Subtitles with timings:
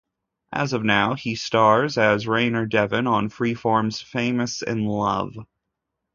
[0.51, 5.35] As of now, he stars as Rainer Devon on Freeform's "Famous in Love".